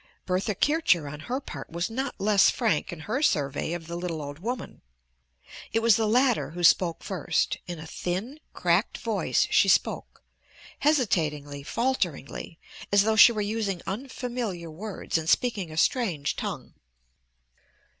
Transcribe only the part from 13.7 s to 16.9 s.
unfamiliar words and speaking a strange tongue.